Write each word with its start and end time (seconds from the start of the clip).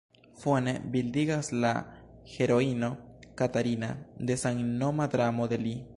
Fone 0.43 0.71
bildigas 0.83 1.51
la 1.65 1.73
heroino 2.31 2.91
"Katarina" 3.43 3.93
de 4.31 4.35
samnoma 4.45 5.07
dramo 5.17 5.47
de 5.53 5.65
li. 5.67 5.81